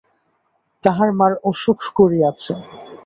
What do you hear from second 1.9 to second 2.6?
করিয়াছে।